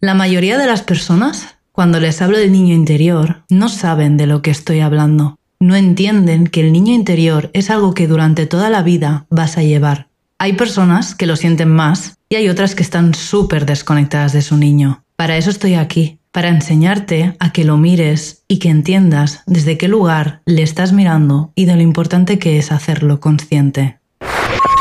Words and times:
La 0.00 0.14
mayoría 0.14 0.58
de 0.58 0.66
las 0.66 0.82
personas, 0.82 1.56
cuando 1.72 1.98
les 1.98 2.22
hablo 2.22 2.38
del 2.38 2.52
niño 2.52 2.72
interior, 2.72 3.42
no 3.50 3.68
saben 3.68 4.16
de 4.16 4.28
lo 4.28 4.42
que 4.42 4.52
estoy 4.52 4.78
hablando. 4.78 5.40
No 5.58 5.74
entienden 5.74 6.46
que 6.46 6.60
el 6.60 6.72
niño 6.72 6.94
interior 6.94 7.50
es 7.52 7.68
algo 7.68 7.94
que 7.94 8.06
durante 8.06 8.46
toda 8.46 8.70
la 8.70 8.82
vida 8.82 9.26
vas 9.28 9.58
a 9.58 9.64
llevar. 9.64 10.06
Hay 10.38 10.52
personas 10.52 11.16
que 11.16 11.26
lo 11.26 11.34
sienten 11.34 11.70
más 11.70 12.16
y 12.28 12.36
hay 12.36 12.48
otras 12.48 12.76
que 12.76 12.84
están 12.84 13.12
súper 13.12 13.66
desconectadas 13.66 14.32
de 14.32 14.42
su 14.42 14.56
niño. 14.56 15.02
Para 15.16 15.36
eso 15.36 15.50
estoy 15.50 15.74
aquí, 15.74 16.20
para 16.30 16.48
enseñarte 16.48 17.34
a 17.40 17.52
que 17.52 17.64
lo 17.64 17.76
mires 17.76 18.44
y 18.46 18.60
que 18.60 18.68
entiendas 18.68 19.42
desde 19.46 19.78
qué 19.78 19.88
lugar 19.88 20.42
le 20.46 20.62
estás 20.62 20.92
mirando 20.92 21.50
y 21.56 21.64
de 21.64 21.74
lo 21.74 21.82
importante 21.82 22.38
que 22.38 22.56
es 22.58 22.70
hacerlo 22.70 23.18
consciente. 23.18 23.98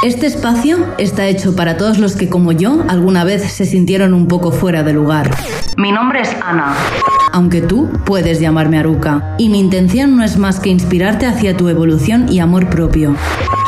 Este 0.04 0.28
espacio 0.28 0.86
está 1.00 1.26
hecho 1.26 1.56
para 1.56 1.76
todos 1.76 1.98
los 1.98 2.16
que, 2.16 2.30
como 2.30 2.52
yo, 2.52 2.84
alguna 2.88 3.24
vez 3.24 3.52
se 3.52 3.66
sintieron 3.66 4.14
un 4.14 4.28
poco 4.28 4.52
fuera 4.52 4.84
de 4.84 4.94
lugar. 4.94 5.32
Mi 5.76 5.92
nombre 5.92 6.22
es 6.22 6.30
Ana. 6.46 6.76
Aunque 7.34 7.62
tú 7.62 7.90
puedes 8.06 8.40
llamarme 8.40 8.78
Aruka, 8.78 9.36
y 9.40 9.50
mi 9.50 9.60
intención 9.60 10.16
no 10.16 10.24
es 10.24 10.38
más 10.38 10.60
que 10.60 10.70
inspirarte 10.70 11.26
hacia 11.26 11.58
tu 11.58 11.68
evolución 11.68 12.32
y 12.32 12.40
amor 12.40 12.70
propio. 12.70 13.16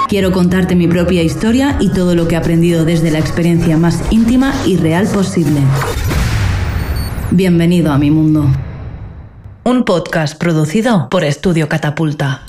Quiero 0.07 0.31
contarte 0.31 0.75
mi 0.75 0.87
propia 0.87 1.23
historia 1.23 1.77
y 1.79 1.89
todo 1.89 2.13
lo 2.13 2.27
que 2.27 2.35
he 2.35 2.37
aprendido 2.37 2.85
desde 2.85 3.09
la 3.09 3.17
experiencia 3.17 3.77
más 3.77 3.99
íntima 4.11 4.53
y 4.67 4.77
real 4.77 5.07
posible. 5.07 5.61
Bienvenido 7.31 7.91
a 7.91 7.97
mi 7.97 8.11
mundo. 8.11 8.45
Un 9.63 9.83
podcast 9.83 10.37
producido 10.37 11.09
por 11.09 11.23
Estudio 11.23 11.67
Catapulta. 11.67 12.43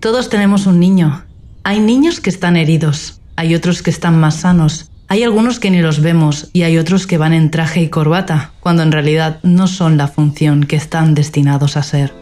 Todos 0.00 0.30
tenemos 0.30 0.66
un 0.66 0.80
niño. 0.80 1.24
Hay 1.62 1.78
niños 1.78 2.20
que 2.20 2.30
están 2.30 2.56
heridos, 2.56 3.20
hay 3.36 3.54
otros 3.54 3.82
que 3.82 3.90
están 3.90 4.18
más 4.18 4.36
sanos, 4.36 4.90
hay 5.08 5.24
algunos 5.24 5.60
que 5.60 5.70
ni 5.70 5.82
los 5.82 6.00
vemos 6.00 6.48
y 6.54 6.62
hay 6.62 6.78
otros 6.78 7.06
que 7.06 7.18
van 7.18 7.34
en 7.34 7.50
traje 7.50 7.82
y 7.82 7.90
corbata, 7.90 8.52
cuando 8.60 8.82
en 8.82 8.92
realidad 8.92 9.40
no 9.42 9.66
son 9.66 9.98
la 9.98 10.08
función 10.08 10.64
que 10.64 10.76
están 10.76 11.14
destinados 11.14 11.76
a 11.76 11.82
ser. 11.82 12.14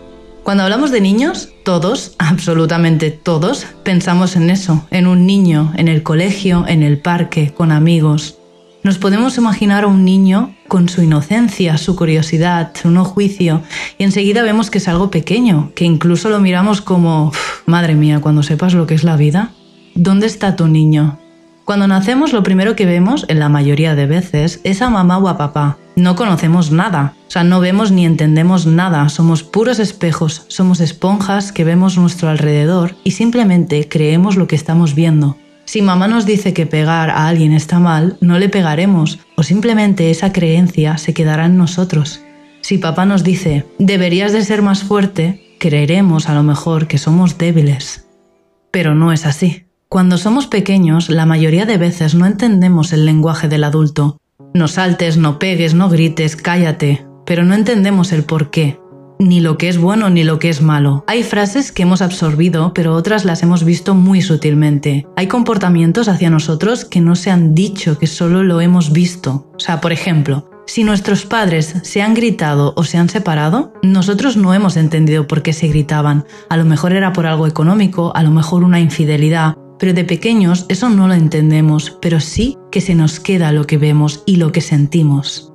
Cuando 0.43 0.65
hablamos 0.65 0.91
de 0.91 1.01
niños, 1.01 1.51
todos, 1.65 2.17
absolutamente 2.19 3.13
todos, 3.13 3.65
pensamos 3.85 4.35
en 4.35 4.51
eso, 4.51 4.85
en 4.91 5.07
un 5.07 5.25
niño, 5.25 5.73
en 5.77 5.87
el 5.87 6.03
colegio, 6.03 6.65
en 6.67 6.83
el 6.83 6.99
parque, 6.99 7.55
con 7.55 7.71
amigos, 7.71 8.39
nos 8.83 8.99
podemos 8.99 9.39
imaginar 9.39 9.85
a 9.85 9.89
un 9.89 10.05
niño 10.05 10.57
con 10.69 10.89
su 10.89 11.03
inocencia, 11.03 11.79
su 11.79 11.97
curiosidad, 11.97 12.73
su 12.81 12.91
no 12.91 13.05
juicio, 13.05 13.63
y 13.99 14.05
enseguida 14.05 14.43
vemos 14.43 14.71
que 14.71 14.79
es 14.79 14.87
algo 14.87 15.11
pequeño, 15.11 15.73
que 15.75 15.85
incluso 15.85 16.29
lo 16.29 16.39
miramos 16.39 16.81
como, 16.81 17.33
madre 17.67 17.95
mía, 17.95 18.21
cuando 18.21 18.43
sepas 18.43 18.75
lo 18.75 18.87
que 18.87 18.95
es 18.95 19.03
la 19.03 19.17
vida, 19.17 19.51
¿dónde 19.95 20.27
está 20.27 20.55
tu 20.55 20.69
niño? 20.69 21.19
Cuando 21.65 21.87
nacemos 21.87 22.33
lo 22.33 22.43
primero 22.43 22.77
que 22.77 22.87
vemos, 22.87 23.27
en 23.29 23.41
la 23.41 23.51
mayoría 23.51 23.95
de 23.95 24.07
veces, 24.07 24.61
es 24.65 24.81
a 24.81 24.89
mamá 24.89 25.19
o 25.19 25.29
a 25.29 25.37
papá. 25.37 25.77
No 25.97 26.17
conocemos 26.17 26.71
nada, 26.71 27.15
o 27.27 27.31
sea, 27.31 27.45
no 27.45 27.61
vemos 27.61 27.91
ni 27.91 28.07
entendemos 28.07 28.67
nada, 28.67 29.09
somos 29.11 29.43
puros 29.43 29.79
espejos, 29.79 30.47
somos 30.49 30.81
esponjas 30.81 31.53
que 31.53 31.65
vemos 31.65 31.99
nuestro 31.99 32.31
alrededor 32.31 32.95
y 33.05 33.11
simplemente 33.11 33.87
creemos 33.87 34.37
lo 34.37 34.47
que 34.47 34.57
estamos 34.57 34.95
viendo. 34.95 35.37
Si 35.69 35.83
mamá 35.83 36.09
nos 36.09 36.25
dice 36.25 36.55
que 36.55 36.65
pegar 36.65 37.11
a 37.11 37.29
alguien 37.29 37.53
está 37.53 37.79
mal, 37.79 38.17
no 38.23 38.39
le 38.39 38.49
pegaremos, 38.49 39.19
o 39.37 39.43
simplemente 39.43 40.11
esa 40.11 40.33
creencia 40.33 40.97
se 40.97 41.13
quedará 41.13 41.45
en 41.45 41.59
nosotros. 41.59 42.23
Si 42.63 42.79
papá 42.79 43.05
nos 43.05 43.23
dice, 43.23 43.67
deberías 43.79 44.33
de 44.33 44.43
ser 44.47 44.63
más 44.63 44.83
fuerte, 44.83 45.57
creeremos 45.61 46.31
a 46.31 46.35
lo 46.35 46.43
mejor 46.43 46.87
que 46.87 46.97
somos 46.97 47.37
débiles. 47.37 48.07
Pero 48.71 48.95
no 48.95 49.13
es 49.13 49.27
así. 49.27 49.67
Cuando 49.91 50.17
somos 50.17 50.47
pequeños, 50.47 51.11
la 51.11 51.27
mayoría 51.27 51.67
de 51.67 51.77
veces 51.77 52.15
no 52.15 52.25
entendemos 52.25 52.95
el 52.95 53.05
lenguaje 53.05 53.47
del 53.47 53.65
adulto. 53.65 54.17
No 54.55 54.69
saltes, 54.69 55.19
no 55.19 55.39
pegues, 55.39 55.75
no 55.75 55.91
grites, 55.91 56.35
cállate, 56.35 57.05
pero 57.27 57.45
no 57.45 57.55
entendemos 57.55 58.13
el 58.13 58.25
por 58.25 58.49
qué 58.49 58.79
ni 59.19 59.41
lo 59.41 59.59
que 59.59 59.69
es 59.69 59.79
bueno 59.79 60.11
ni 60.11 60.25
lo 60.25 60.39
que 60.39 60.49
es 60.49 60.63
malo. 60.63 61.05
Hay 61.07 61.23
frases 61.23 61.73
que 61.73 61.83
hemos 61.83 62.03
absorbido, 62.03 62.73
pero 62.75 62.95
otras 62.95 63.25
las 63.25 63.43
hemos 63.43 63.65
visto 63.65 63.95
muy 63.95 64.23
sutilmente. 64.23 65.07
Hay 65.17 65.27
comportamientos 65.27 66.09
hacia 66.09 66.31
nosotros 66.31 66.85
que 66.85 67.01
no 67.01 67.17
se 67.17 67.31
han 67.31 67.55
dicho, 67.55 67.99
que 67.99 68.07
solo 68.07 68.43
lo 68.43 68.61
hemos 68.61 68.93
visto. 68.93 69.51
O 69.55 69.61
sea, 69.61 69.81
por 69.81 69.93
ejemplo, 69.93 70.49
si 70.67 70.85
nuestros 70.85 71.25
padres 71.25 71.77
se 71.83 72.03
han 72.03 72.15
gritado 72.15 72.75
o 72.77 72.85
se 72.85 72.99
han 72.99 73.09
separado, 73.09 73.73
nosotros 73.83 74.37
no 74.37 74.53
hemos 74.53 74.77
entendido 74.77 75.27
por 75.27 75.43
qué 75.43 75.53
se 75.53 75.69
gritaban. 75.69 76.27
A 76.51 76.57
lo 76.57 76.65
mejor 76.65 76.93
era 76.93 77.13
por 77.13 77.27
algo 77.27 77.47
económico, 77.47 78.13
a 78.15 78.23
lo 78.23 78.31
mejor 78.31 78.63
una 78.65 78.79
infidelidad, 78.79 79.57
pero 79.79 79.95
de 79.95 80.05
pequeños 80.05 80.67
eso 80.69 80.91
no 80.91 81.09
lo 81.09 81.15
entendemos, 81.15 81.97
pero 82.03 82.21
sí 82.21 82.59
que 82.71 82.81
se 82.81 82.95
nos 82.95 83.19
queda 83.19 83.53
lo 83.53 83.67
que 83.67 83.79
vemos 83.79 84.23
y 84.27 84.37
lo 84.37 84.53
que 84.53 84.61
sentimos. 84.61 85.53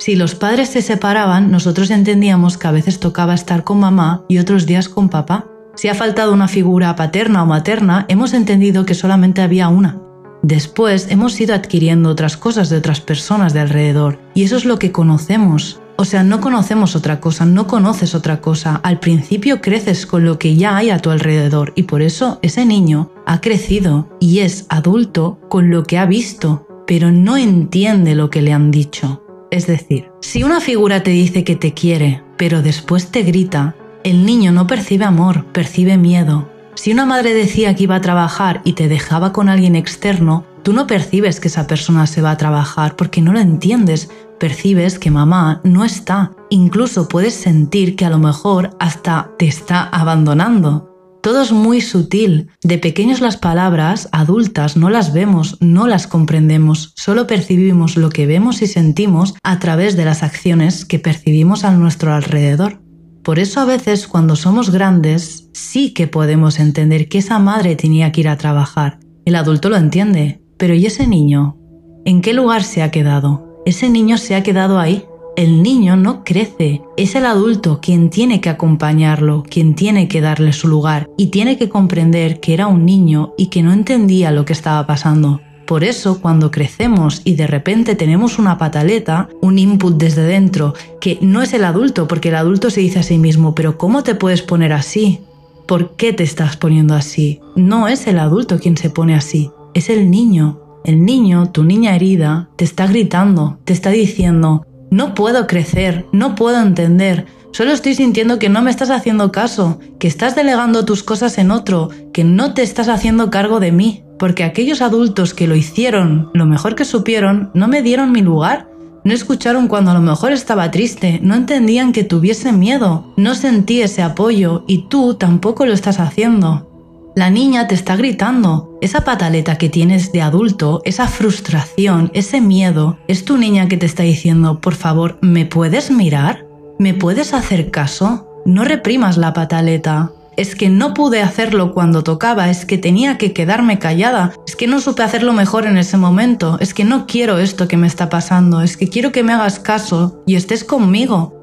Si 0.00 0.16
los 0.16 0.34
padres 0.34 0.70
se 0.70 0.80
separaban, 0.80 1.50
nosotros 1.50 1.90
entendíamos 1.90 2.56
que 2.56 2.66
a 2.66 2.70
veces 2.70 3.00
tocaba 3.00 3.34
estar 3.34 3.64
con 3.64 3.80
mamá 3.80 4.24
y 4.28 4.38
otros 4.38 4.64
días 4.64 4.88
con 4.88 5.10
papá. 5.10 5.44
Si 5.74 5.88
ha 5.88 5.94
faltado 5.94 6.32
una 6.32 6.48
figura 6.48 6.96
paterna 6.96 7.42
o 7.42 7.46
materna, 7.46 8.06
hemos 8.08 8.32
entendido 8.32 8.86
que 8.86 8.94
solamente 8.94 9.42
había 9.42 9.68
una. 9.68 10.00
Después 10.42 11.08
hemos 11.10 11.38
ido 11.38 11.54
adquiriendo 11.54 12.08
otras 12.08 12.38
cosas 12.38 12.70
de 12.70 12.78
otras 12.78 13.02
personas 13.02 13.52
de 13.52 13.60
alrededor, 13.60 14.18
y 14.32 14.44
eso 14.44 14.56
es 14.56 14.64
lo 14.64 14.78
que 14.78 14.90
conocemos. 14.90 15.82
O 15.96 16.06
sea, 16.06 16.22
no 16.22 16.40
conocemos 16.40 16.96
otra 16.96 17.20
cosa, 17.20 17.44
no 17.44 17.66
conoces 17.66 18.14
otra 18.14 18.40
cosa. 18.40 18.80
Al 18.82 19.00
principio 19.00 19.60
creces 19.60 20.06
con 20.06 20.24
lo 20.24 20.38
que 20.38 20.56
ya 20.56 20.78
hay 20.78 20.88
a 20.88 21.00
tu 21.00 21.10
alrededor, 21.10 21.74
y 21.76 21.82
por 21.82 22.00
eso 22.00 22.38
ese 22.40 22.64
niño 22.64 23.10
ha 23.26 23.42
crecido 23.42 24.08
y 24.18 24.38
es 24.38 24.64
adulto 24.70 25.38
con 25.50 25.68
lo 25.68 25.84
que 25.84 25.98
ha 25.98 26.06
visto, 26.06 26.66
pero 26.86 27.12
no 27.12 27.36
entiende 27.36 28.14
lo 28.14 28.30
que 28.30 28.40
le 28.40 28.54
han 28.54 28.70
dicho. 28.70 29.22
Es 29.50 29.66
decir, 29.66 30.10
si 30.20 30.42
una 30.42 30.60
figura 30.60 31.02
te 31.02 31.10
dice 31.10 31.44
que 31.44 31.56
te 31.56 31.74
quiere, 31.74 32.22
pero 32.36 32.62
después 32.62 33.08
te 33.10 33.22
grita, 33.22 33.74
el 34.04 34.24
niño 34.24 34.52
no 34.52 34.66
percibe 34.66 35.04
amor, 35.04 35.44
percibe 35.46 35.98
miedo. 35.98 36.48
Si 36.74 36.92
una 36.92 37.04
madre 37.04 37.34
decía 37.34 37.74
que 37.74 37.82
iba 37.82 37.96
a 37.96 38.00
trabajar 38.00 38.62
y 38.64 38.74
te 38.74 38.88
dejaba 38.88 39.32
con 39.32 39.48
alguien 39.48 39.76
externo, 39.76 40.44
tú 40.62 40.72
no 40.72 40.86
percibes 40.86 41.40
que 41.40 41.48
esa 41.48 41.66
persona 41.66 42.06
se 42.06 42.22
va 42.22 42.30
a 42.30 42.36
trabajar 42.36 42.96
porque 42.96 43.20
no 43.20 43.32
lo 43.32 43.40
entiendes, 43.40 44.08
percibes 44.38 44.98
que 44.98 45.10
mamá 45.10 45.60
no 45.64 45.84
está. 45.84 46.32
Incluso 46.48 47.08
puedes 47.08 47.34
sentir 47.34 47.96
que 47.96 48.06
a 48.06 48.10
lo 48.10 48.18
mejor 48.18 48.70
hasta 48.78 49.30
te 49.36 49.46
está 49.46 49.82
abandonando. 49.82 50.89
Todo 51.22 51.42
es 51.42 51.52
muy 51.52 51.82
sutil. 51.82 52.48
De 52.62 52.78
pequeños 52.78 53.20
las 53.20 53.36
palabras, 53.36 54.08
adultas, 54.10 54.76
no 54.76 54.88
las 54.88 55.12
vemos, 55.12 55.58
no 55.60 55.86
las 55.86 56.06
comprendemos, 56.06 56.92
solo 56.96 57.26
percibimos 57.26 57.96
lo 57.96 58.08
que 58.08 58.26
vemos 58.26 58.62
y 58.62 58.66
sentimos 58.66 59.34
a 59.42 59.58
través 59.58 59.96
de 59.96 60.06
las 60.06 60.22
acciones 60.22 60.86
que 60.86 60.98
percibimos 60.98 61.64
a 61.64 61.72
nuestro 61.72 62.14
alrededor. 62.14 62.80
Por 63.22 63.38
eso 63.38 63.60
a 63.60 63.66
veces 63.66 64.06
cuando 64.06 64.34
somos 64.34 64.70
grandes 64.70 65.50
sí 65.52 65.92
que 65.92 66.06
podemos 66.06 66.58
entender 66.58 67.08
que 67.08 67.18
esa 67.18 67.38
madre 67.38 67.76
tenía 67.76 68.12
que 68.12 68.22
ir 68.22 68.28
a 68.28 68.38
trabajar. 68.38 68.98
El 69.26 69.36
adulto 69.36 69.68
lo 69.68 69.76
entiende, 69.76 70.40
pero 70.56 70.74
¿y 70.74 70.86
ese 70.86 71.06
niño? 71.06 71.58
¿En 72.06 72.22
qué 72.22 72.32
lugar 72.32 72.64
se 72.64 72.82
ha 72.82 72.90
quedado? 72.90 73.60
Ese 73.66 73.90
niño 73.90 74.16
se 74.16 74.36
ha 74.36 74.42
quedado 74.42 74.78
ahí, 74.78 75.04
el 75.40 75.62
niño 75.62 75.96
no 75.96 76.22
crece, 76.22 76.82
es 76.98 77.14
el 77.14 77.24
adulto 77.24 77.80
quien 77.80 78.10
tiene 78.10 78.42
que 78.42 78.50
acompañarlo, 78.50 79.42
quien 79.48 79.74
tiene 79.74 80.06
que 80.06 80.20
darle 80.20 80.52
su 80.52 80.68
lugar 80.68 81.08
y 81.16 81.28
tiene 81.28 81.56
que 81.56 81.70
comprender 81.70 82.40
que 82.40 82.52
era 82.52 82.66
un 82.66 82.84
niño 82.84 83.32
y 83.38 83.46
que 83.46 83.62
no 83.62 83.72
entendía 83.72 84.32
lo 84.32 84.44
que 84.44 84.52
estaba 84.52 84.86
pasando. 84.86 85.40
Por 85.66 85.82
eso, 85.82 86.20
cuando 86.20 86.50
crecemos 86.50 87.22
y 87.24 87.36
de 87.36 87.46
repente 87.46 87.94
tenemos 87.94 88.38
una 88.38 88.58
pataleta, 88.58 89.30
un 89.40 89.58
input 89.58 89.96
desde 89.96 90.24
dentro, 90.24 90.74
que 91.00 91.16
no 91.22 91.40
es 91.40 91.54
el 91.54 91.64
adulto, 91.64 92.06
porque 92.06 92.28
el 92.28 92.34
adulto 92.34 92.68
se 92.68 92.82
dice 92.82 92.98
a 92.98 93.02
sí 93.02 93.16
mismo, 93.16 93.54
pero 93.54 93.78
¿cómo 93.78 94.02
te 94.02 94.14
puedes 94.14 94.42
poner 94.42 94.74
así? 94.74 95.20
¿Por 95.64 95.96
qué 95.96 96.12
te 96.12 96.22
estás 96.22 96.58
poniendo 96.58 96.92
así? 96.92 97.40
No 97.56 97.88
es 97.88 98.06
el 98.06 98.18
adulto 98.18 98.58
quien 98.58 98.76
se 98.76 98.90
pone 98.90 99.14
así, 99.14 99.50
es 99.72 99.88
el 99.88 100.10
niño. 100.10 100.60
El 100.82 101.04
niño, 101.04 101.50
tu 101.50 101.62
niña 101.62 101.94
herida, 101.94 102.48
te 102.56 102.64
está 102.64 102.86
gritando, 102.86 103.58
te 103.64 103.74
está 103.74 103.90
diciendo, 103.90 104.64
no 104.90 105.14
puedo 105.14 105.46
crecer, 105.46 106.06
no 106.12 106.34
puedo 106.34 106.60
entender. 106.60 107.26
Solo 107.52 107.72
estoy 107.72 107.94
sintiendo 107.94 108.38
que 108.38 108.48
no 108.48 108.62
me 108.62 108.70
estás 108.70 108.90
haciendo 108.90 109.32
caso, 109.32 109.80
que 109.98 110.06
estás 110.06 110.36
delegando 110.36 110.84
tus 110.84 111.02
cosas 111.02 111.38
en 111.38 111.50
otro, 111.50 111.90
que 112.12 112.24
no 112.24 112.54
te 112.54 112.62
estás 112.62 112.88
haciendo 112.88 113.30
cargo 113.30 113.58
de 113.58 113.72
mí, 113.72 114.04
porque 114.18 114.44
aquellos 114.44 114.82
adultos 114.82 115.34
que 115.34 115.48
lo 115.48 115.56
hicieron 115.56 116.30
lo 116.34 116.46
mejor 116.46 116.74
que 116.74 116.84
supieron 116.84 117.50
no 117.54 117.66
me 117.66 117.82
dieron 117.82 118.12
mi 118.12 118.22
lugar, 118.22 118.68
no 119.02 119.14
escucharon 119.14 119.66
cuando 119.66 119.90
a 119.90 119.94
lo 119.94 120.00
mejor 120.00 120.32
estaba 120.32 120.70
triste, 120.70 121.20
no 121.22 121.34
entendían 121.34 121.92
que 121.92 122.04
tuviese 122.04 122.52
miedo, 122.52 123.12
no 123.16 123.34
sentí 123.34 123.80
ese 123.80 124.02
apoyo 124.02 124.64
y 124.68 124.88
tú 124.88 125.14
tampoco 125.14 125.64
lo 125.64 125.72
estás 125.72 125.98
haciendo. 125.98 126.68
La 127.16 127.30
niña 127.30 127.66
te 127.66 127.74
está 127.74 127.96
gritando. 127.96 128.69
Esa 128.80 129.02
pataleta 129.04 129.58
que 129.58 129.68
tienes 129.68 130.10
de 130.10 130.22
adulto, 130.22 130.80
esa 130.86 131.06
frustración, 131.06 132.10
ese 132.14 132.40
miedo, 132.40 132.98
es 133.08 133.26
tu 133.26 133.36
niña 133.36 133.68
que 133.68 133.76
te 133.76 133.84
está 133.84 134.04
diciendo, 134.04 134.60
por 134.60 134.74
favor, 134.74 135.18
¿me 135.20 135.44
puedes 135.44 135.90
mirar? 135.90 136.46
¿Me 136.78 136.94
puedes 136.94 137.34
hacer 137.34 137.70
caso? 137.70 138.26
No 138.46 138.64
reprimas 138.64 139.18
la 139.18 139.34
pataleta. 139.34 140.12
es 140.36 140.54
que 140.54 140.70
no 140.70 140.94
pude 140.94 141.20
hacerlo 141.20 141.74
cuando 141.74 142.02
tocaba, 142.02 142.48
es 142.48 142.64
que 142.64 142.78
tenía 142.78 143.18
que 143.18 143.34
quedarme 143.34 143.78
callada, 143.78 144.32
es 144.46 144.56
que 144.56 144.66
no 144.66 144.80
supe 144.80 145.02
hacerlo 145.02 145.34
mejor 145.34 145.66
en 145.66 145.76
ese 145.76 145.98
momento, 145.98 146.56
es 146.60 146.72
que 146.72 146.84
no 146.84 147.06
quiero 147.06 147.36
esto 147.36 147.68
que 147.68 147.76
me 147.76 147.86
está 147.86 148.08
pasando, 148.08 148.62
es 148.62 148.78
que 148.78 148.88
quiero 148.88 149.12
que 149.12 149.22
me 149.22 149.34
hagas 149.34 149.58
caso 149.58 150.22
y 150.26 150.36
estés 150.36 150.64
conmigo. 150.64 151.34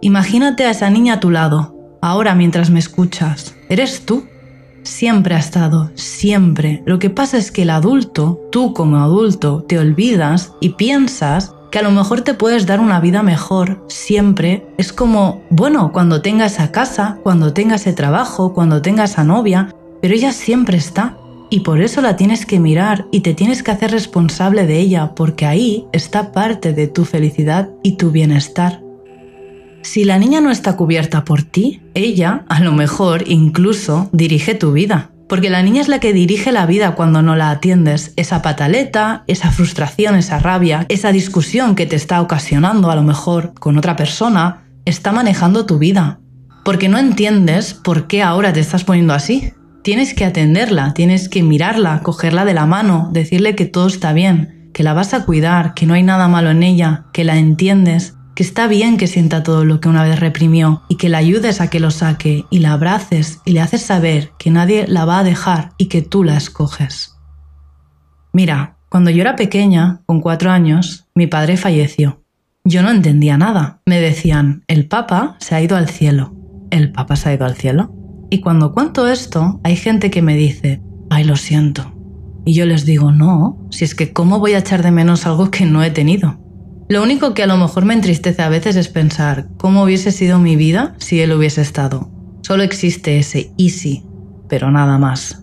Imagínate 0.00 0.64
a 0.64 0.70
esa 0.70 0.90
niña 0.90 1.14
a 1.14 1.20
tu 1.20 1.30
lado, 1.30 1.76
ahora 2.02 2.34
mientras 2.34 2.70
me 2.70 2.80
escuchas. 2.80 3.54
¿Eres 3.68 4.04
tú? 4.04 4.24
Siempre 4.88 5.34
ha 5.34 5.38
estado, 5.38 5.90
siempre. 5.96 6.82
Lo 6.86 6.98
que 6.98 7.10
pasa 7.10 7.36
es 7.36 7.52
que 7.52 7.62
el 7.62 7.70
adulto, 7.70 8.40
tú 8.50 8.72
como 8.72 8.96
adulto, 8.96 9.62
te 9.68 9.78
olvidas 9.78 10.54
y 10.60 10.70
piensas 10.70 11.54
que 11.70 11.78
a 11.78 11.82
lo 11.82 11.90
mejor 11.90 12.22
te 12.22 12.32
puedes 12.32 12.64
dar 12.64 12.80
una 12.80 12.98
vida 12.98 13.22
mejor 13.22 13.84
siempre. 13.88 14.66
Es 14.78 14.94
como, 14.94 15.42
bueno, 15.50 15.92
cuando 15.92 16.22
tengas 16.22 16.54
esa 16.54 16.72
casa, 16.72 17.18
cuando 17.22 17.52
tengas 17.52 17.82
ese 17.82 17.92
trabajo, 17.92 18.54
cuando 18.54 18.80
tengas 18.80 19.10
esa 19.10 19.24
novia, 19.24 19.76
pero 20.00 20.14
ella 20.14 20.32
siempre 20.32 20.78
está. 20.78 21.18
Y 21.50 21.60
por 21.60 21.82
eso 21.82 22.00
la 22.00 22.16
tienes 22.16 22.46
que 22.46 22.58
mirar 22.58 23.06
y 23.12 23.20
te 23.20 23.34
tienes 23.34 23.62
que 23.62 23.70
hacer 23.70 23.90
responsable 23.90 24.66
de 24.66 24.78
ella, 24.78 25.14
porque 25.14 25.44
ahí 25.44 25.86
está 25.92 26.32
parte 26.32 26.72
de 26.72 26.88
tu 26.88 27.04
felicidad 27.04 27.68
y 27.82 27.98
tu 27.98 28.10
bienestar. 28.10 28.87
Si 29.90 30.04
la 30.04 30.18
niña 30.18 30.42
no 30.42 30.50
está 30.50 30.76
cubierta 30.76 31.24
por 31.24 31.44
ti, 31.44 31.80
ella, 31.94 32.44
a 32.50 32.60
lo 32.60 32.72
mejor, 32.72 33.24
incluso 33.26 34.10
dirige 34.12 34.54
tu 34.54 34.72
vida. 34.72 35.12
Porque 35.30 35.48
la 35.48 35.62
niña 35.62 35.80
es 35.80 35.88
la 35.88 35.98
que 35.98 36.12
dirige 36.12 36.52
la 36.52 36.66
vida 36.66 36.94
cuando 36.94 37.22
no 37.22 37.36
la 37.36 37.48
atiendes. 37.48 38.12
Esa 38.16 38.42
pataleta, 38.42 39.24
esa 39.28 39.50
frustración, 39.50 40.16
esa 40.16 40.40
rabia, 40.40 40.84
esa 40.90 41.10
discusión 41.10 41.74
que 41.74 41.86
te 41.86 41.96
está 41.96 42.20
ocasionando 42.20 42.90
a 42.90 42.96
lo 42.96 43.02
mejor 43.02 43.54
con 43.58 43.78
otra 43.78 43.96
persona, 43.96 44.66
está 44.84 45.10
manejando 45.10 45.64
tu 45.64 45.78
vida. 45.78 46.20
Porque 46.66 46.90
no 46.90 46.98
entiendes 46.98 47.72
por 47.72 48.08
qué 48.08 48.22
ahora 48.22 48.52
te 48.52 48.60
estás 48.60 48.84
poniendo 48.84 49.14
así. 49.14 49.54
Tienes 49.82 50.12
que 50.12 50.26
atenderla, 50.26 50.92
tienes 50.92 51.30
que 51.30 51.42
mirarla, 51.42 52.02
cogerla 52.02 52.44
de 52.44 52.52
la 52.52 52.66
mano, 52.66 53.08
decirle 53.14 53.54
que 53.54 53.64
todo 53.64 53.86
está 53.86 54.12
bien, 54.12 54.68
que 54.74 54.82
la 54.82 54.92
vas 54.92 55.14
a 55.14 55.24
cuidar, 55.24 55.72
que 55.72 55.86
no 55.86 55.94
hay 55.94 56.02
nada 56.02 56.28
malo 56.28 56.50
en 56.50 56.62
ella, 56.62 57.06
que 57.14 57.24
la 57.24 57.38
entiendes, 57.38 58.17
que 58.38 58.44
está 58.44 58.68
bien 58.68 58.98
que 58.98 59.08
sienta 59.08 59.42
todo 59.42 59.64
lo 59.64 59.80
que 59.80 59.88
una 59.88 60.04
vez 60.04 60.20
reprimió 60.20 60.82
y 60.88 60.94
que 60.94 61.08
la 61.08 61.18
ayudes 61.18 61.60
a 61.60 61.70
que 61.70 61.80
lo 61.80 61.90
saque 61.90 62.44
y 62.50 62.60
la 62.60 62.74
abraces 62.74 63.40
y 63.44 63.50
le 63.50 63.60
haces 63.60 63.82
saber 63.82 64.30
que 64.38 64.52
nadie 64.52 64.86
la 64.86 65.04
va 65.04 65.18
a 65.18 65.24
dejar 65.24 65.72
y 65.76 65.86
que 65.86 66.02
tú 66.02 66.22
la 66.22 66.36
escoges. 66.36 67.16
Mira, 68.32 68.76
cuando 68.90 69.10
yo 69.10 69.22
era 69.22 69.34
pequeña, 69.34 70.02
con 70.06 70.20
cuatro 70.20 70.52
años, 70.52 71.08
mi 71.16 71.26
padre 71.26 71.56
falleció. 71.56 72.22
Yo 72.62 72.84
no 72.84 72.92
entendía 72.92 73.36
nada. 73.38 73.82
Me 73.86 74.00
decían, 74.00 74.62
el 74.68 74.86
Papa 74.86 75.36
se 75.40 75.56
ha 75.56 75.60
ido 75.60 75.76
al 75.76 75.88
cielo. 75.88 76.36
¿El 76.70 76.92
Papa 76.92 77.16
se 77.16 77.30
ha 77.30 77.34
ido 77.34 77.44
al 77.44 77.56
cielo? 77.56 77.92
Y 78.30 78.40
cuando 78.40 78.72
cuento 78.72 79.08
esto, 79.08 79.60
hay 79.64 79.74
gente 79.74 80.12
que 80.12 80.22
me 80.22 80.36
dice, 80.36 80.80
ay, 81.10 81.24
lo 81.24 81.34
siento. 81.34 81.92
Y 82.46 82.54
yo 82.54 82.66
les 82.66 82.84
digo, 82.84 83.10
no, 83.10 83.66
si 83.72 83.84
es 83.84 83.96
que 83.96 84.12
¿cómo 84.12 84.38
voy 84.38 84.52
a 84.52 84.58
echar 84.58 84.84
de 84.84 84.92
menos 84.92 85.26
algo 85.26 85.50
que 85.50 85.66
no 85.66 85.82
he 85.82 85.90
tenido? 85.90 86.38
Lo 86.88 87.02
único 87.02 87.34
que 87.34 87.42
a 87.42 87.46
lo 87.46 87.58
mejor 87.58 87.84
me 87.84 87.92
entristece 87.92 88.40
a 88.40 88.48
veces 88.48 88.74
es 88.76 88.88
pensar 88.88 89.46
cómo 89.58 89.82
hubiese 89.82 90.10
sido 90.10 90.38
mi 90.38 90.56
vida 90.56 90.94
si 90.96 91.20
él 91.20 91.32
hubiese 91.32 91.60
estado. 91.60 92.08
Solo 92.40 92.62
existe 92.62 93.18
ese 93.18 93.52
easy, 93.58 94.04
pero 94.48 94.70
nada 94.70 94.96
más. 94.96 95.42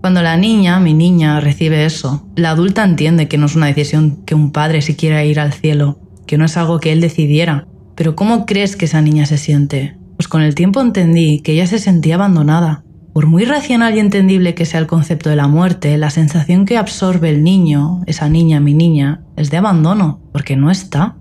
Cuando 0.00 0.22
la 0.22 0.38
niña, 0.38 0.80
mi 0.80 0.94
niña, 0.94 1.40
recibe 1.40 1.84
eso, 1.84 2.26
la 2.36 2.50
adulta 2.50 2.84
entiende 2.84 3.28
que 3.28 3.36
no 3.36 3.46
es 3.46 3.54
una 3.54 3.66
decisión 3.66 4.24
que 4.24 4.34
un 4.34 4.50
padre 4.50 4.80
si 4.80 4.96
quiera 4.96 5.24
ir 5.24 5.38
al 5.38 5.52
cielo, 5.52 6.00
que 6.26 6.38
no 6.38 6.46
es 6.46 6.56
algo 6.56 6.80
que 6.80 6.90
él 6.90 7.02
decidiera. 7.02 7.66
Pero 7.94 8.16
¿cómo 8.16 8.46
crees 8.46 8.74
que 8.74 8.86
esa 8.86 9.02
niña 9.02 9.26
se 9.26 9.36
siente? 9.36 9.98
Pues 10.16 10.26
con 10.26 10.40
el 10.40 10.54
tiempo 10.54 10.80
entendí 10.80 11.40
que 11.40 11.52
ella 11.52 11.66
se 11.66 11.78
sentía 11.78 12.14
abandonada, 12.14 12.82
por 13.12 13.26
muy 13.26 13.44
racional 13.44 13.94
y 13.94 14.00
entendible 14.00 14.54
que 14.54 14.64
sea 14.64 14.80
el 14.80 14.86
concepto 14.86 15.28
de 15.28 15.36
la 15.36 15.48
muerte, 15.48 15.96
la 15.98 16.10
sensación 16.10 16.64
que 16.64 16.78
absorbe 16.78 17.28
el 17.30 17.44
niño, 17.44 18.02
esa 18.06 18.28
niña, 18.28 18.60
mi 18.60 18.74
niña, 18.74 19.22
es 19.36 19.50
de 19.50 19.58
abandono, 19.58 20.20
porque 20.32 20.56
no 20.56 20.70
está. 20.70 21.16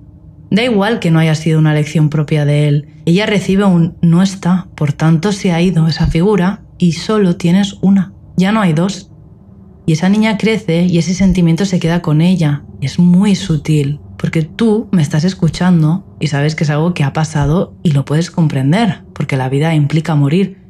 Da 0.49 0.63
igual 0.63 0.99
que 0.99 1.11
no 1.11 1.19
haya 1.19 1.35
sido 1.35 1.59
una 1.59 1.71
elección 1.71 2.09
propia 2.09 2.45
de 2.45 2.67
él, 2.67 2.87
ella 3.05 3.25
recibe 3.25 3.65
un 3.65 3.97
no 4.01 4.21
está, 4.21 4.67
por 4.75 4.93
tanto 4.93 5.31
se 5.31 5.51
ha 5.51 5.61
ido 5.61 5.87
esa 5.87 6.07
figura 6.07 6.63
y 6.77 6.93
solo 6.93 7.37
tienes 7.37 7.77
una, 7.81 8.13
ya 8.37 8.51
no 8.51 8.61
hay 8.61 8.73
dos. 8.73 9.11
Y 9.85 9.93
esa 9.93 10.09
niña 10.09 10.37
crece 10.37 10.85
y 10.85 10.97
ese 10.97 11.13
sentimiento 11.13 11.65
se 11.65 11.79
queda 11.79 12.01
con 12.01 12.21
ella, 12.21 12.63
es 12.81 12.99
muy 12.99 13.35
sutil, 13.35 13.99
porque 14.17 14.43
tú 14.43 14.87
me 14.91 15.01
estás 15.01 15.23
escuchando 15.23 16.05
y 16.19 16.27
sabes 16.27 16.55
que 16.55 16.63
es 16.63 16.69
algo 16.69 16.93
que 16.93 17.03
ha 17.03 17.13
pasado 17.13 17.75
y 17.81 17.91
lo 17.91 18.05
puedes 18.05 18.29
comprender, 18.29 19.03
porque 19.13 19.37
la 19.37 19.49
vida 19.49 19.73
implica 19.73 20.15
morir, 20.15 20.60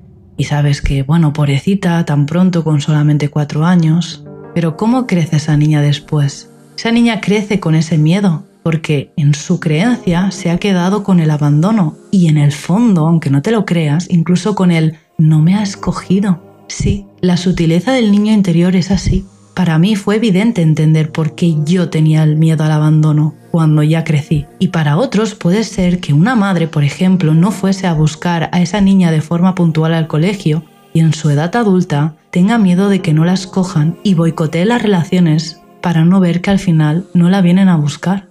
y 0.41 0.43
sabes 0.43 0.81
que, 0.81 1.03
bueno, 1.03 1.33
pobrecita, 1.33 2.03
tan 2.03 2.25
pronto 2.25 2.63
con 2.63 2.81
solamente 2.81 3.29
cuatro 3.29 3.63
años. 3.63 4.25
Pero 4.55 4.75
¿cómo 4.75 5.05
crece 5.05 5.35
esa 5.35 5.55
niña 5.55 5.83
después? 5.83 6.49
Esa 6.75 6.91
niña 6.91 7.21
crece 7.21 7.59
con 7.59 7.75
ese 7.75 7.99
miedo, 7.99 8.43
porque 8.63 9.11
en 9.17 9.35
su 9.35 9.59
creencia 9.59 10.31
se 10.31 10.49
ha 10.49 10.57
quedado 10.57 11.03
con 11.03 11.19
el 11.19 11.29
abandono 11.29 11.95
y 12.09 12.27
en 12.27 12.39
el 12.39 12.53
fondo, 12.53 13.05
aunque 13.05 13.29
no 13.29 13.43
te 13.43 13.51
lo 13.51 13.65
creas, 13.65 14.07
incluso 14.09 14.55
con 14.55 14.71
el 14.71 14.97
no 15.19 15.43
me 15.43 15.53
ha 15.53 15.61
escogido. 15.61 16.41
Sí, 16.67 17.05
la 17.21 17.37
sutileza 17.37 17.91
del 17.91 18.11
niño 18.11 18.33
interior 18.33 18.75
es 18.75 18.89
así. 18.89 19.27
Para 19.55 19.77
mí 19.77 19.95
fue 19.95 20.15
evidente 20.15 20.61
entender 20.61 21.11
por 21.11 21.35
qué 21.35 21.55
yo 21.65 21.89
tenía 21.89 22.23
el 22.23 22.37
miedo 22.37 22.63
al 22.63 22.71
abandono 22.71 23.35
cuando 23.51 23.83
ya 23.83 24.03
crecí. 24.03 24.45
Y 24.59 24.69
para 24.69 24.97
otros 24.97 25.35
puede 25.35 25.63
ser 25.63 25.99
que 25.99 26.13
una 26.13 26.35
madre, 26.35 26.67
por 26.67 26.83
ejemplo, 26.83 27.33
no 27.33 27.51
fuese 27.51 27.85
a 27.85 27.93
buscar 27.93 28.49
a 28.53 28.61
esa 28.61 28.81
niña 28.81 29.11
de 29.11 29.21
forma 29.21 29.53
puntual 29.55 29.93
al 29.93 30.07
colegio 30.07 30.63
y 30.93 31.01
en 31.01 31.13
su 31.13 31.29
edad 31.29 31.55
adulta 31.55 32.15
tenga 32.31 32.57
miedo 32.57 32.89
de 32.89 33.01
que 33.01 33.13
no 33.13 33.25
la 33.25 33.33
escojan 33.33 33.97
y 34.03 34.13
boicotee 34.13 34.65
las 34.65 34.81
relaciones 34.81 35.61
para 35.81 36.05
no 36.05 36.19
ver 36.19 36.41
que 36.41 36.51
al 36.51 36.59
final 36.59 37.05
no 37.13 37.29
la 37.29 37.41
vienen 37.41 37.67
a 37.67 37.75
buscar. 37.75 38.29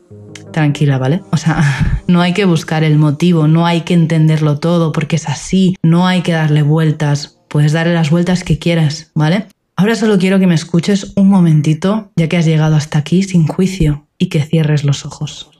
Tranquila, 0.53 0.99
¿vale? 0.99 1.23
O 1.31 1.37
sea, 1.37 2.03
no 2.07 2.23
hay 2.23 2.33
que 2.33 2.45
buscar 2.45 2.83
el 2.83 2.97
motivo, 2.97 3.47
no 3.47 3.67
hay 3.67 3.83
que 3.83 3.95
entenderlo 3.95 4.59
todo 4.59 4.93
porque 4.93 5.17
es 5.17 5.29
así, 5.29 5.77
no 5.83 6.07
hay 6.07 6.23
que 6.23 6.33
darle 6.33 6.63
vueltas, 6.63 7.39
puedes 7.49 7.73
darle 7.73 7.95
las 7.95 8.11
vueltas 8.11 8.43
que 8.43 8.59
quieras, 8.59 9.11
¿vale? 9.15 9.47
Ahora 9.81 9.94
solo 9.94 10.19
quiero 10.19 10.38
que 10.38 10.47
me 10.47 10.55
escuches 10.55 11.15
un 11.17 11.29
momentito, 11.29 12.12
ya 12.15 12.29
que 12.29 12.37
has 12.37 12.44
llegado 12.44 12.77
hasta 12.77 12.99
aquí 12.99 13.23
sin 13.23 13.47
juicio, 13.47 14.06
y 14.19 14.27
que 14.27 14.43
cierres 14.43 14.85
los 14.85 15.06
ojos. 15.06 15.50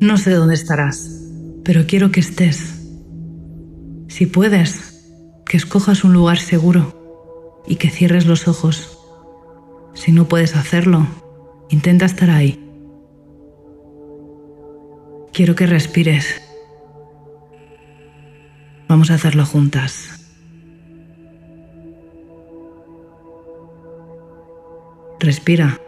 No 0.00 0.16
sé 0.16 0.30
dónde 0.30 0.54
estarás, 0.54 1.10
pero 1.64 1.88
quiero 1.88 2.12
que 2.12 2.20
estés. 2.20 2.86
Si 4.06 4.26
puedes, 4.26 5.02
que 5.44 5.56
escojas 5.56 6.04
un 6.04 6.12
lugar 6.12 6.38
seguro 6.38 7.64
y 7.66 7.74
que 7.74 7.90
cierres 7.90 8.26
los 8.26 8.46
ojos. 8.46 8.96
Si 9.92 10.12
no 10.12 10.28
puedes 10.28 10.54
hacerlo, 10.54 11.08
intenta 11.68 12.04
estar 12.04 12.30
ahí. 12.30 12.62
Quiero 15.32 15.56
que 15.56 15.66
respires 15.66 16.45
Vamos 18.88 19.10
a 19.10 19.14
hacerlo 19.14 19.44
juntas. 19.44 20.16
Respira. 25.18 25.80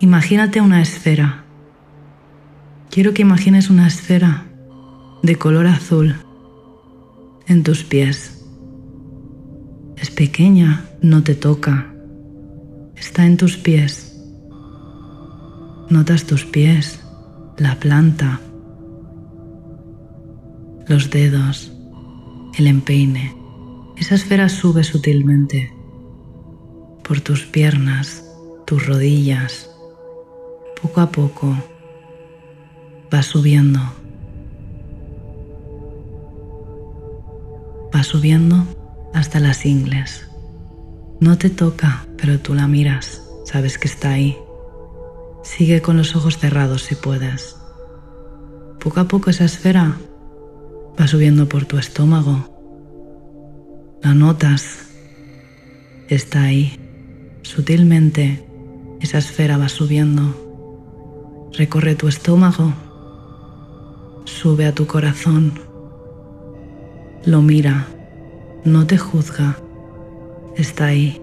Imagínate 0.00 0.60
una 0.60 0.80
esfera. 0.80 1.44
Quiero 2.90 3.14
que 3.14 3.22
imagines 3.22 3.68
una 3.68 3.86
esfera 3.86 4.46
de 5.22 5.36
color 5.36 5.66
azul 5.66 6.16
en 7.46 7.62
tus 7.62 7.84
pies. 7.84 8.44
Es 9.96 10.10
pequeña, 10.10 10.84
no 11.02 11.22
te 11.22 11.34
toca. 11.34 11.92
Está 12.96 13.26
en 13.26 13.36
tus 13.36 13.56
pies. 13.56 14.07
Notas 15.90 16.24
tus 16.24 16.44
pies, 16.44 17.00
la 17.56 17.76
planta, 17.80 18.40
los 20.86 21.08
dedos, 21.08 21.72
el 22.58 22.66
empeine. 22.66 23.34
Esa 23.96 24.14
esfera 24.14 24.50
sube 24.50 24.84
sutilmente 24.84 25.72
por 27.02 27.22
tus 27.22 27.46
piernas, 27.46 28.22
tus 28.66 28.86
rodillas. 28.86 29.70
Poco 30.82 31.00
a 31.00 31.10
poco 31.10 31.56
va 33.12 33.22
subiendo. 33.22 33.80
Va 37.94 38.02
subiendo 38.02 38.66
hasta 39.14 39.40
las 39.40 39.64
ingles. 39.64 40.28
No 41.18 41.38
te 41.38 41.48
toca, 41.48 42.06
pero 42.18 42.38
tú 42.38 42.54
la 42.54 42.68
miras, 42.68 43.22
sabes 43.46 43.78
que 43.78 43.88
está 43.88 44.10
ahí. 44.10 44.36
Sigue 45.48 45.80
con 45.80 45.96
los 45.96 46.14
ojos 46.14 46.36
cerrados 46.36 46.82
si 46.82 46.94
puedes. 46.94 47.56
Poco 48.78 49.00
a 49.00 49.08
poco 49.08 49.30
esa 49.30 49.46
esfera 49.46 49.96
va 51.00 51.08
subiendo 51.08 51.48
por 51.48 51.64
tu 51.64 51.78
estómago. 51.78 52.36
La 54.02 54.14
notas 54.14 54.84
Está 56.08 56.42
ahí. 56.42 56.78
Sutilmente, 57.42 58.46
esa 59.00 59.18
esfera 59.18 59.56
va 59.56 59.68
subiendo. 59.68 61.48
Recorre 61.54 61.94
tu 61.96 62.08
estómago. 62.08 62.72
Sube 64.26 64.66
a 64.66 64.74
tu 64.74 64.86
corazón. 64.86 65.60
Lo 67.24 67.42
mira. 67.42 67.88
No 68.64 68.86
te 68.86 68.98
juzga. 68.98 69.58
Está 70.56 70.86
ahí. 70.86 71.20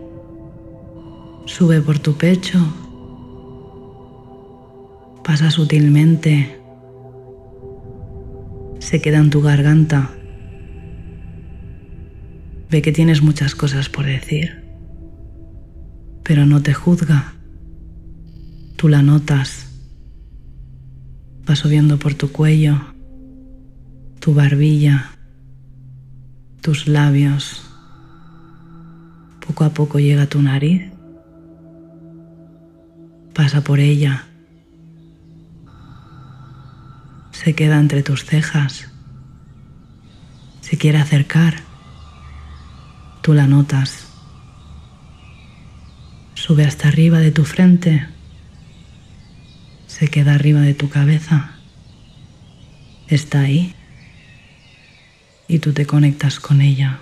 Sube 1.46 1.79
por 1.82 2.00
tu 2.00 2.13
pecho. 2.13 2.60
Pasa 5.25 5.50
sutilmente. 5.51 6.60
Se 8.79 9.01
queda 9.01 9.17
en 9.17 9.29
tu 9.32 9.41
garganta. 9.41 10.12
Ve 12.70 12.82
que 12.82 12.91
tienes 12.91 13.22
muchas 13.22 13.55
cosas 13.55 13.89
por 13.89 14.05
decir 14.05 14.65
pero 16.25 16.48
no 16.48 16.62
te 16.63 16.74
juzga. 16.74 17.36
Tú 18.75 18.89
la 18.89 19.03
notas. 19.03 19.70
Va 21.48 21.55
subiendo 21.55 22.00
por 22.00 22.15
tu 22.15 22.32
cuello, 22.32 22.82
tu 24.20 24.34
barbilla, 24.34 25.12
tus 26.62 26.88
labios. 26.88 27.63
Poco 29.46 29.63
a 29.65 29.70
poco 29.70 30.00
llega 30.00 30.25
tu 30.25 30.41
nariz. 30.41 30.91
Pasa 33.36 33.62
por 33.62 33.79
ella. 33.79 34.25
Se 37.44 37.54
queda 37.54 37.80
entre 37.80 38.01
tus 38.01 38.25
cejas. 38.25 38.88
Se 40.62 40.77
quiere 40.77 40.98
acercar. 40.98 41.56
Tú 43.22 43.34
la 43.34 43.48
notas 43.48 44.06
sube 46.46 46.63
hasta 46.63 46.89
arriba 46.89 47.18
de 47.20 47.32
tu 47.32 47.44
frente, 47.44 48.08
se 49.88 50.10
queda 50.10 50.36
arriba 50.36 50.62
de 50.62 50.75
tu 50.75 50.89
cabeza, 50.89 51.56
está 53.08 53.42
ahí 53.42 53.74
y 55.48 55.58
tú 55.58 55.74
te 55.74 55.88
conectas 55.88 56.39
con 56.39 56.62
ella. 56.62 57.00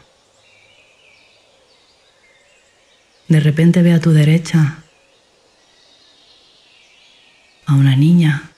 De 3.27 3.41
repente 3.41 3.81
ve 3.81 3.91
a 3.91 3.99
tu 3.99 4.11
derecha 4.11 4.77
a 7.65 7.73
una 7.73 7.97
niña. 7.97 8.52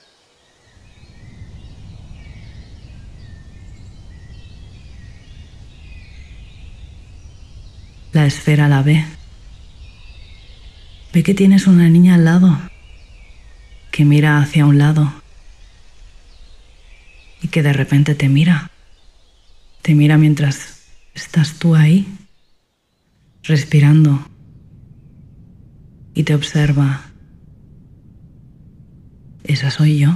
La 8.16 8.24
esfera 8.24 8.66
la 8.66 8.80
ve. 8.80 9.04
Ve 11.12 11.22
que 11.22 11.34
tienes 11.34 11.66
una 11.66 11.90
niña 11.90 12.14
al 12.14 12.24
lado, 12.24 12.58
que 13.90 14.06
mira 14.06 14.38
hacia 14.38 14.64
un 14.64 14.78
lado 14.78 15.12
y 17.42 17.48
que 17.48 17.62
de 17.62 17.74
repente 17.74 18.14
te 18.14 18.30
mira. 18.30 18.70
Te 19.82 19.94
mira 19.94 20.16
mientras 20.16 20.84
estás 21.12 21.58
tú 21.58 21.74
ahí, 21.74 22.08
respirando, 23.42 24.26
y 26.14 26.22
te 26.22 26.34
observa. 26.34 27.02
Esa 29.44 29.70
soy 29.70 29.98
yo. 29.98 30.14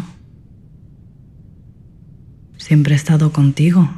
Siempre 2.56 2.94
he 2.94 2.96
estado 2.96 3.30
contigo. 3.30 3.90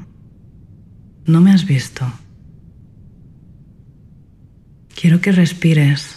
No 1.24 1.40
me 1.40 1.52
has 1.52 1.66
visto. 1.66 2.12
Quiero 5.02 5.20
que 5.20 5.32
respires 5.32 6.16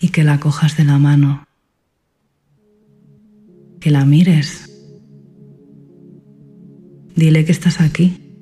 y 0.00 0.08
que 0.08 0.24
la 0.24 0.40
cojas 0.40 0.76
de 0.76 0.82
la 0.82 0.98
mano, 0.98 1.46
que 3.78 3.92
la 3.92 4.04
mires. 4.04 4.68
Dile 7.14 7.44
que 7.44 7.52
estás 7.52 7.80
aquí, 7.80 8.34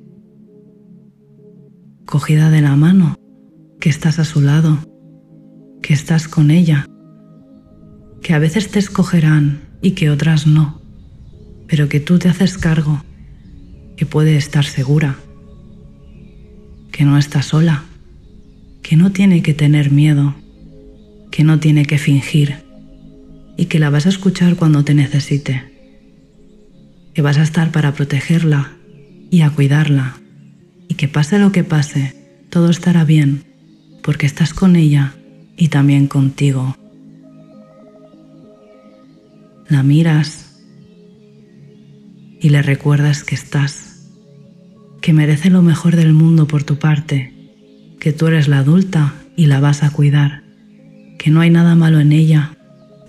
cogida 2.06 2.48
de 2.48 2.62
la 2.62 2.74
mano, 2.74 3.16
que 3.80 3.90
estás 3.90 4.18
a 4.18 4.24
su 4.24 4.40
lado, 4.40 4.78
que 5.82 5.92
estás 5.92 6.26
con 6.26 6.50
ella, 6.50 6.86
que 8.22 8.32
a 8.32 8.38
veces 8.38 8.70
te 8.70 8.78
escogerán 8.78 9.60
y 9.82 9.90
que 9.90 10.08
otras 10.08 10.46
no, 10.46 10.80
pero 11.66 11.90
que 11.90 12.00
tú 12.00 12.18
te 12.18 12.30
haces 12.30 12.56
cargo, 12.56 13.04
que 13.94 14.06
puede 14.06 14.38
estar 14.38 14.64
segura, 14.64 15.16
que 16.90 17.04
no 17.04 17.18
está 17.18 17.42
sola, 17.42 17.84
que 18.86 18.96
no 18.96 19.10
tiene 19.10 19.42
que 19.42 19.54
tener 19.54 19.90
miedo 19.90 20.36
que 21.36 21.44
no 21.44 21.60
tiene 21.60 21.84
que 21.84 21.98
fingir 21.98 22.64
y 23.58 23.66
que 23.66 23.78
la 23.78 23.90
vas 23.90 24.06
a 24.06 24.08
escuchar 24.08 24.56
cuando 24.56 24.84
te 24.84 24.94
necesite, 24.94 25.64
que 27.12 27.20
vas 27.20 27.36
a 27.36 27.42
estar 27.42 27.72
para 27.72 27.92
protegerla 27.92 28.72
y 29.30 29.42
a 29.42 29.50
cuidarla 29.50 30.16
y 30.88 30.94
que 30.94 31.08
pase 31.08 31.38
lo 31.38 31.52
que 31.52 31.62
pase, 31.62 32.14
todo 32.48 32.70
estará 32.70 33.04
bien 33.04 33.44
porque 34.02 34.24
estás 34.24 34.54
con 34.54 34.76
ella 34.76 35.14
y 35.58 35.68
también 35.68 36.06
contigo. 36.06 36.74
La 39.68 39.82
miras 39.82 40.58
y 42.40 42.48
le 42.48 42.62
recuerdas 42.62 43.24
que 43.24 43.34
estás, 43.34 44.08
que 45.02 45.12
merece 45.12 45.50
lo 45.50 45.60
mejor 45.60 45.96
del 45.96 46.14
mundo 46.14 46.46
por 46.46 46.64
tu 46.64 46.78
parte, 46.78 47.35
que 48.06 48.12
tú 48.12 48.28
eres 48.28 48.46
la 48.46 48.58
adulta 48.58 49.14
y 49.34 49.46
la 49.46 49.58
vas 49.58 49.82
a 49.82 49.90
cuidar 49.90 50.44
que 51.18 51.28
no 51.28 51.40
hay 51.40 51.50
nada 51.50 51.74
malo 51.74 51.98
en 51.98 52.12
ella 52.12 52.56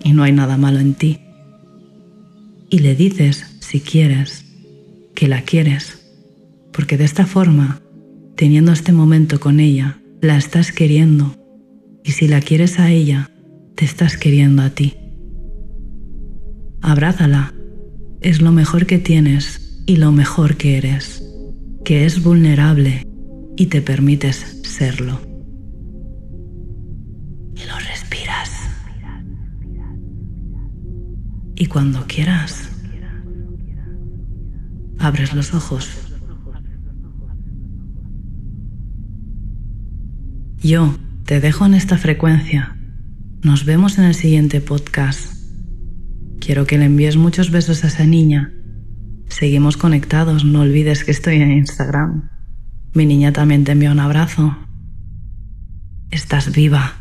y 0.02 0.12
no 0.12 0.24
hay 0.24 0.32
nada 0.32 0.56
malo 0.56 0.80
en 0.80 0.94
ti. 0.94 1.20
Y 2.68 2.80
le 2.80 2.96
dices, 2.96 3.46
si 3.60 3.78
quieres, 3.78 4.44
que 5.14 5.28
la 5.28 5.42
quieres, 5.42 6.04
porque 6.72 6.96
de 6.96 7.04
esta 7.04 7.26
forma, 7.26 7.80
teniendo 8.34 8.72
este 8.72 8.90
momento 8.90 9.38
con 9.38 9.60
ella, 9.60 10.00
la 10.20 10.36
estás 10.36 10.72
queriendo, 10.72 11.32
y 12.02 12.10
si 12.10 12.26
la 12.26 12.40
quieres 12.40 12.80
a 12.80 12.90
ella, 12.90 13.30
te 13.76 13.84
estás 13.84 14.16
queriendo 14.16 14.62
a 14.62 14.70
ti. 14.70 14.96
Abrázala, 16.80 17.54
es 18.20 18.42
lo 18.42 18.50
mejor 18.50 18.86
que 18.86 18.98
tienes 18.98 19.80
y 19.86 19.94
lo 19.94 20.10
mejor 20.10 20.56
que 20.56 20.76
eres, 20.76 21.22
que 21.84 22.04
es 22.04 22.20
vulnerable 22.20 23.04
y 23.58 23.66
te 23.66 23.82
permites 23.82 24.60
serlo. 24.62 25.20
Y 31.60 31.66
cuando 31.66 32.06
quieras, 32.06 32.70
abres 35.00 35.34
los 35.34 35.54
ojos. 35.54 35.90
Yo 40.62 40.96
te 41.24 41.40
dejo 41.40 41.66
en 41.66 41.74
esta 41.74 41.98
frecuencia. 41.98 42.76
Nos 43.42 43.64
vemos 43.64 43.98
en 43.98 44.04
el 44.04 44.14
siguiente 44.14 44.60
podcast. 44.60 45.34
Quiero 46.38 46.64
que 46.64 46.78
le 46.78 46.84
envíes 46.84 47.16
muchos 47.16 47.50
besos 47.50 47.82
a 47.82 47.88
esa 47.88 48.06
niña. 48.06 48.52
Seguimos 49.28 49.76
conectados, 49.76 50.44
no 50.44 50.60
olvides 50.60 51.02
que 51.02 51.10
estoy 51.10 51.36
en 51.36 51.50
Instagram. 51.50 52.37
Mi 52.98 53.06
niña 53.06 53.32
también 53.32 53.62
te 53.62 53.70
envía 53.70 53.92
un 53.92 54.00
abrazo. 54.00 54.56
Estás 56.10 56.50
viva. 56.50 56.97